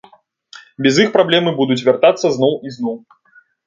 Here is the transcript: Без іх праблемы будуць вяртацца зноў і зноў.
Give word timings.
Без 0.85 0.95
іх 1.03 1.13
праблемы 1.19 1.55
будуць 1.61 1.81
вяртацца 1.91 2.27
зноў 2.41 2.53
і 2.67 2.79
зноў. 2.81 2.97